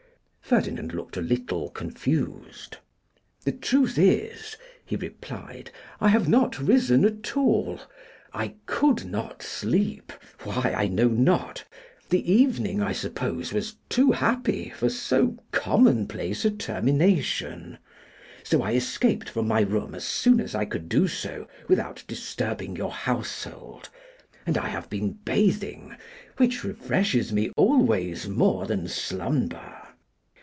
[0.43, 2.75] Ferdinand looked a little confused.
[3.45, 7.79] 'The truth is,' he replied, 'I have not risen at all.
[8.33, 10.11] I could not sleep;
[10.43, 11.63] why, I know not:
[12.09, 17.77] the evening, I suppose, was too happy for so commonplace a termination;
[18.43, 22.75] so I escaped from my room as soon as I could do so without disturbing
[22.75, 23.87] your household;
[24.45, 25.95] and I have been bathing,
[26.35, 29.77] which refreshes me always more than slumber.